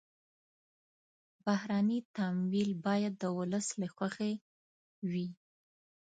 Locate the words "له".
3.81-3.87